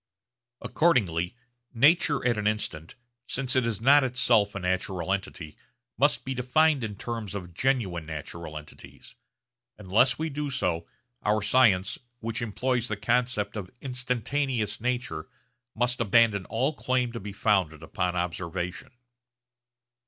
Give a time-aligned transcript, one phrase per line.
[0.63, 1.35] Accordingly
[1.75, 2.95] nature at an instant,
[3.27, 5.55] since it is not itself a natural entity,
[5.95, 9.13] must be defined in terms of genuine natural entities.
[9.77, 10.87] Unless we do so,
[11.21, 15.27] our science, which employs the concept of instantaneous nature,
[15.75, 18.89] must abandon all claim to be founded upon observation.